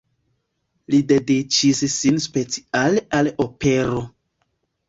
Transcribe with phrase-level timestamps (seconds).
[0.93, 4.03] Li dediĉis sin speciale al opero.